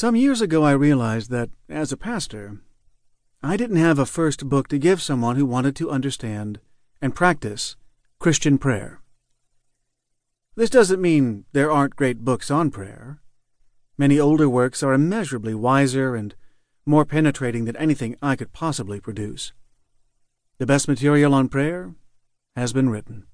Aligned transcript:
Some 0.00 0.16
years 0.16 0.40
ago, 0.40 0.64
I 0.64 0.72
realized 0.72 1.28
that, 1.30 1.50
as 1.68 1.92
a 1.92 1.96
pastor, 1.98 2.62
I 3.42 3.58
didn't 3.58 3.76
have 3.76 3.98
a 3.98 4.06
first 4.06 4.48
book 4.48 4.66
to 4.68 4.78
give 4.78 5.02
someone 5.02 5.36
who 5.36 5.44
wanted 5.44 5.76
to 5.76 5.90
understand 5.90 6.58
and 7.02 7.14
practice 7.14 7.76
Christian 8.18 8.56
prayer. 8.56 9.02
This 10.56 10.70
doesn't 10.70 11.02
mean 11.02 11.44
there 11.52 11.70
aren't 11.70 11.96
great 11.96 12.24
books 12.24 12.50
on 12.50 12.70
prayer. 12.70 13.20
Many 13.98 14.18
older 14.18 14.48
works 14.48 14.82
are 14.82 14.94
immeasurably 14.94 15.54
wiser 15.54 16.16
and 16.16 16.34
more 16.86 17.04
penetrating 17.04 17.66
than 17.66 17.76
anything 17.76 18.16
I 18.22 18.36
could 18.36 18.54
possibly 18.54 19.00
produce. 19.00 19.52
The 20.56 20.64
best 20.64 20.88
material 20.88 21.34
on 21.34 21.50
prayer 21.50 21.94
has 22.56 22.72
been 22.72 22.88
written. 22.88 23.26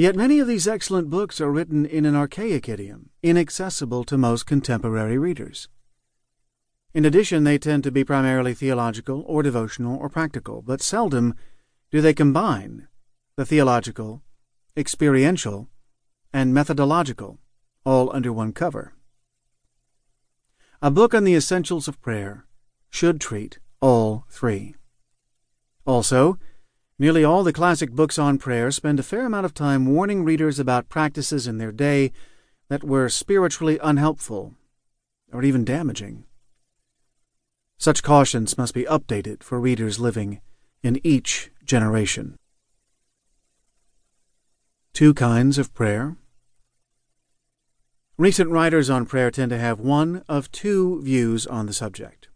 Yet 0.00 0.16
many 0.16 0.38
of 0.38 0.48
these 0.48 0.66
excellent 0.66 1.10
books 1.10 1.42
are 1.42 1.52
written 1.52 1.84
in 1.84 2.06
an 2.06 2.16
archaic 2.16 2.70
idiom, 2.70 3.10
inaccessible 3.22 4.02
to 4.04 4.16
most 4.16 4.46
contemporary 4.46 5.18
readers. 5.18 5.68
In 6.94 7.04
addition, 7.04 7.44
they 7.44 7.58
tend 7.58 7.84
to 7.84 7.90
be 7.90 8.02
primarily 8.02 8.54
theological 8.54 9.22
or 9.26 9.42
devotional 9.42 9.98
or 9.98 10.08
practical, 10.08 10.62
but 10.62 10.80
seldom 10.80 11.34
do 11.90 12.00
they 12.00 12.14
combine 12.14 12.88
the 13.36 13.44
theological, 13.44 14.22
experiential, 14.74 15.68
and 16.32 16.54
methodological 16.54 17.38
all 17.84 18.10
under 18.16 18.32
one 18.32 18.54
cover. 18.54 18.94
A 20.80 20.90
book 20.90 21.12
on 21.12 21.24
the 21.24 21.34
essentials 21.34 21.88
of 21.88 22.00
prayer 22.00 22.46
should 22.88 23.20
treat 23.20 23.58
all 23.82 24.24
three. 24.30 24.76
Also, 25.84 26.38
Nearly 27.00 27.24
all 27.24 27.44
the 27.44 27.52
classic 27.54 27.92
books 27.92 28.18
on 28.18 28.36
prayer 28.36 28.70
spend 28.70 29.00
a 29.00 29.02
fair 29.02 29.24
amount 29.24 29.46
of 29.46 29.54
time 29.54 29.86
warning 29.86 30.22
readers 30.22 30.58
about 30.58 30.90
practices 30.90 31.46
in 31.46 31.56
their 31.56 31.72
day 31.72 32.12
that 32.68 32.84
were 32.84 33.08
spiritually 33.08 33.78
unhelpful 33.82 34.52
or 35.32 35.42
even 35.42 35.64
damaging. 35.64 36.24
Such 37.78 38.02
cautions 38.02 38.58
must 38.58 38.74
be 38.74 38.84
updated 38.84 39.42
for 39.42 39.58
readers 39.58 39.98
living 39.98 40.42
in 40.82 41.00
each 41.02 41.50
generation. 41.64 42.36
Two 44.92 45.14
kinds 45.14 45.56
of 45.56 45.72
prayer. 45.72 46.18
Recent 48.18 48.50
writers 48.50 48.90
on 48.90 49.06
prayer 49.06 49.30
tend 49.30 49.48
to 49.48 49.58
have 49.58 49.80
one 49.80 50.22
of 50.28 50.52
two 50.52 51.00
views 51.00 51.46
on 51.46 51.64
the 51.64 51.72
subject. 51.72 52.28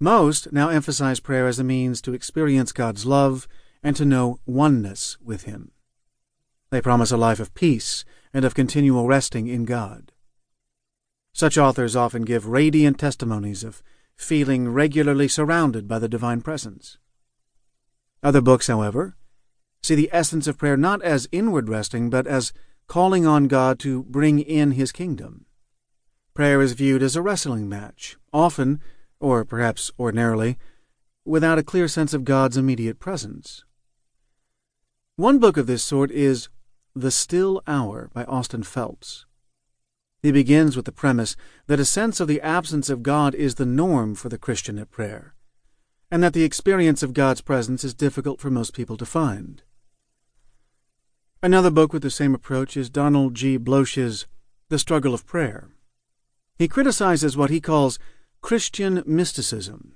Most 0.00 0.52
now 0.52 0.70
emphasize 0.70 1.20
prayer 1.20 1.46
as 1.46 1.60
a 1.60 1.64
means 1.64 2.00
to 2.02 2.14
experience 2.14 2.72
God's 2.72 3.06
love 3.06 3.46
and 3.82 3.96
to 3.96 4.04
know 4.04 4.40
oneness 4.46 5.16
with 5.20 5.44
Him. 5.44 5.72
They 6.70 6.80
promise 6.80 7.10
a 7.10 7.16
life 7.16 7.40
of 7.40 7.54
peace 7.54 8.04
and 8.32 8.44
of 8.44 8.54
continual 8.54 9.06
resting 9.06 9.46
in 9.46 9.64
God. 9.64 10.12
Such 11.32 11.58
authors 11.58 11.94
often 11.94 12.22
give 12.22 12.46
radiant 12.46 12.98
testimonies 12.98 13.62
of 13.62 13.82
feeling 14.16 14.68
regularly 14.70 15.28
surrounded 15.28 15.86
by 15.86 15.98
the 15.98 16.08
divine 16.08 16.40
presence. 16.40 16.98
Other 18.22 18.40
books, 18.40 18.66
however, 18.66 19.16
see 19.82 19.94
the 19.94 20.10
essence 20.12 20.46
of 20.46 20.58
prayer 20.58 20.76
not 20.76 21.02
as 21.02 21.28
inward 21.30 21.68
resting, 21.68 22.10
but 22.10 22.26
as 22.26 22.52
calling 22.88 23.26
on 23.26 23.48
God 23.48 23.78
to 23.80 24.04
bring 24.04 24.40
in 24.40 24.72
His 24.72 24.92
kingdom. 24.92 25.46
Prayer 26.34 26.60
is 26.60 26.72
viewed 26.72 27.02
as 27.02 27.16
a 27.16 27.22
wrestling 27.22 27.68
match, 27.68 28.16
often, 28.32 28.80
or 29.20 29.44
perhaps 29.44 29.90
ordinarily, 29.98 30.58
without 31.26 31.58
a 31.58 31.64
clear 31.64 31.88
sense 31.88 32.14
of 32.14 32.24
God's 32.24 32.56
immediate 32.56 33.00
presence. 33.00 33.64
One 35.16 35.38
book 35.38 35.56
of 35.56 35.66
this 35.66 35.82
sort 35.82 36.10
is 36.12 36.48
The 36.94 37.10
Still 37.10 37.62
Hour 37.66 38.10
by 38.14 38.24
Austin 38.24 38.62
Phelps. 38.62 39.26
He 40.22 40.30
begins 40.30 40.76
with 40.76 40.84
the 40.84 40.92
premise 40.92 41.36
that 41.66 41.80
a 41.80 41.84
sense 41.84 42.20
of 42.20 42.28
the 42.28 42.40
absence 42.40 42.88
of 42.88 43.02
God 43.02 43.34
is 43.34 43.56
the 43.56 43.66
norm 43.66 44.14
for 44.14 44.28
the 44.28 44.38
Christian 44.38 44.78
at 44.78 44.90
prayer, 44.90 45.34
and 46.12 46.22
that 46.22 46.32
the 46.32 46.44
experience 46.44 47.02
of 47.02 47.12
God's 47.12 47.40
presence 47.40 47.82
is 47.82 47.92
difficult 47.92 48.40
for 48.40 48.50
most 48.50 48.72
people 48.72 48.96
to 48.96 49.04
find. 49.04 49.62
Another 51.42 51.70
book 51.70 51.92
with 51.92 52.02
the 52.02 52.10
same 52.10 52.34
approach 52.34 52.76
is 52.76 52.88
Donald 52.88 53.34
G. 53.34 53.58
Bloesch's 53.58 54.26
The 54.68 54.78
Struggle 54.78 55.12
of 55.12 55.26
Prayer. 55.26 55.70
He 56.56 56.68
criticizes 56.68 57.36
what 57.36 57.50
he 57.50 57.60
calls 57.60 57.98
Christian 58.40 59.02
mysticism 59.06 59.95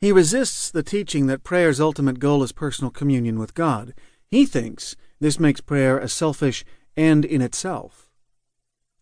he 0.00 0.12
resists 0.12 0.70
the 0.70 0.82
teaching 0.82 1.26
that 1.26 1.44
prayer's 1.44 1.80
ultimate 1.80 2.18
goal 2.18 2.42
is 2.42 2.52
personal 2.52 2.90
communion 2.90 3.38
with 3.38 3.54
God. 3.54 3.92
He 4.30 4.46
thinks 4.46 4.96
this 5.20 5.38
makes 5.38 5.60
prayer 5.60 5.98
a 5.98 6.08
selfish 6.08 6.64
end 6.96 7.26
in 7.26 7.42
itself. 7.42 8.10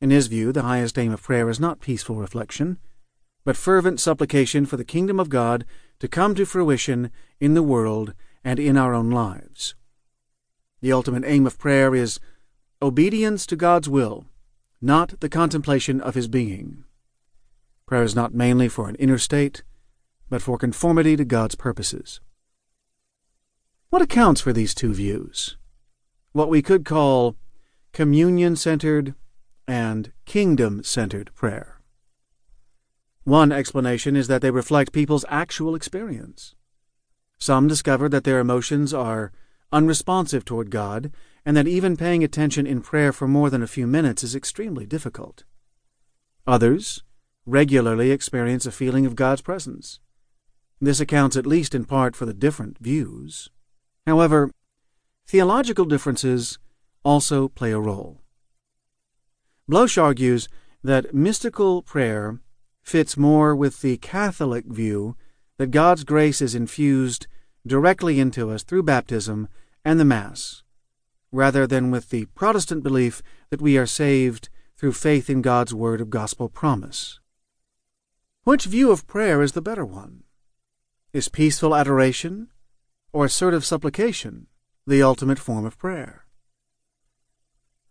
In 0.00 0.10
his 0.10 0.26
view, 0.26 0.52
the 0.52 0.62
highest 0.62 0.98
aim 0.98 1.12
of 1.12 1.22
prayer 1.22 1.48
is 1.48 1.60
not 1.60 1.80
peaceful 1.80 2.16
reflection, 2.16 2.78
but 3.44 3.56
fervent 3.56 4.00
supplication 4.00 4.66
for 4.66 4.76
the 4.76 4.84
kingdom 4.84 5.20
of 5.20 5.28
God 5.28 5.64
to 6.00 6.08
come 6.08 6.34
to 6.34 6.44
fruition 6.44 7.10
in 7.40 7.54
the 7.54 7.62
world 7.62 8.12
and 8.42 8.58
in 8.58 8.76
our 8.76 8.92
own 8.92 9.10
lives. 9.10 9.76
The 10.80 10.92
ultimate 10.92 11.24
aim 11.24 11.46
of 11.46 11.58
prayer 11.58 11.94
is 11.94 12.18
obedience 12.82 13.46
to 13.46 13.56
God's 13.56 13.88
will, 13.88 14.26
not 14.80 15.20
the 15.20 15.28
contemplation 15.28 16.00
of 16.00 16.14
his 16.14 16.28
being. 16.28 16.84
Prayer 17.86 18.02
is 18.02 18.14
not 18.14 18.34
mainly 18.34 18.68
for 18.68 18.88
an 18.88 18.94
inner 18.96 19.18
state, 19.18 19.62
but 20.28 20.42
for 20.42 20.58
conformity 20.58 21.16
to 21.16 21.24
God's 21.24 21.54
purposes. 21.54 22.20
What 23.90 24.02
accounts 24.02 24.40
for 24.40 24.52
these 24.52 24.74
two 24.74 24.92
views? 24.92 25.56
What 26.32 26.48
we 26.48 26.62
could 26.62 26.84
call 26.84 27.36
communion 27.92 28.54
centered 28.56 29.14
and 29.66 30.12
kingdom 30.24 30.82
centered 30.82 31.30
prayer. 31.34 31.80
One 33.24 33.52
explanation 33.52 34.16
is 34.16 34.28
that 34.28 34.40
they 34.40 34.50
reflect 34.50 34.92
people's 34.92 35.24
actual 35.28 35.74
experience. 35.74 36.54
Some 37.38 37.68
discover 37.68 38.08
that 38.08 38.24
their 38.24 38.40
emotions 38.40 38.94
are 38.94 39.32
unresponsive 39.70 40.44
toward 40.44 40.70
God, 40.70 41.12
and 41.44 41.56
that 41.56 41.68
even 41.68 41.96
paying 41.96 42.24
attention 42.24 42.66
in 42.66 42.80
prayer 42.80 43.12
for 43.12 43.28
more 43.28 43.50
than 43.50 43.62
a 43.62 43.66
few 43.66 43.86
minutes 43.86 44.22
is 44.22 44.34
extremely 44.34 44.86
difficult. 44.86 45.44
Others 46.46 47.02
regularly 47.46 48.10
experience 48.10 48.66
a 48.66 48.72
feeling 48.72 49.06
of 49.06 49.16
God's 49.16 49.42
presence. 49.42 50.00
This 50.80 51.00
accounts 51.00 51.36
at 51.36 51.46
least 51.46 51.74
in 51.74 51.84
part 51.84 52.14
for 52.14 52.26
the 52.26 52.34
different 52.34 52.78
views. 52.78 53.50
However, 54.06 54.50
theological 55.26 55.84
differences 55.84 56.58
also 57.04 57.48
play 57.48 57.72
a 57.72 57.80
role. 57.80 58.20
Bloesch 59.68 60.00
argues 60.00 60.48
that 60.82 61.14
mystical 61.14 61.82
prayer 61.82 62.40
fits 62.82 63.16
more 63.16 63.54
with 63.54 63.82
the 63.82 63.96
Catholic 63.98 64.64
view 64.66 65.16
that 65.58 65.70
God's 65.72 66.04
grace 66.04 66.40
is 66.40 66.54
infused 66.54 67.26
directly 67.66 68.18
into 68.20 68.50
us 68.50 68.62
through 68.62 68.84
baptism 68.84 69.48
and 69.84 70.00
the 70.00 70.04
Mass, 70.04 70.62
rather 71.32 71.66
than 71.66 71.90
with 71.90 72.10
the 72.10 72.26
Protestant 72.26 72.82
belief 72.82 73.20
that 73.50 73.60
we 73.60 73.76
are 73.76 73.86
saved 73.86 74.48
through 74.76 74.92
faith 74.92 75.28
in 75.28 75.42
God's 75.42 75.74
word 75.74 76.00
of 76.00 76.08
gospel 76.08 76.48
promise. 76.48 77.20
Which 78.44 78.64
view 78.64 78.90
of 78.90 79.06
prayer 79.06 79.42
is 79.42 79.52
the 79.52 79.60
better 79.60 79.84
one? 79.84 80.22
Is 81.12 81.28
peaceful 81.28 81.74
adoration 81.74 82.48
or 83.12 83.24
assertive 83.24 83.64
supplication 83.64 84.46
the 84.86 85.02
ultimate 85.02 85.38
form 85.38 85.64
of 85.64 85.78
prayer? 85.78 86.26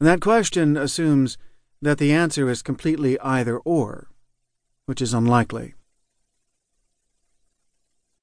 And 0.00 0.08
that 0.08 0.20
question 0.20 0.76
assumes 0.76 1.38
that 1.80 1.98
the 1.98 2.12
answer 2.12 2.50
is 2.50 2.62
completely 2.62 3.18
either 3.20 3.58
or, 3.58 4.08
which 4.86 5.00
is 5.00 5.14
unlikely. 5.14 5.74